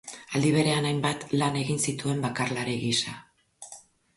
Aldi 0.37 0.53
berean 0.53 0.87
hainbat 0.91 1.27
lan 1.41 1.59
egin 1.65 1.83
zituen 1.89 2.25
bakarlari 2.25 2.77
gisa. 2.87 3.15